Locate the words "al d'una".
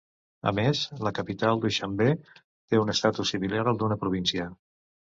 3.75-4.03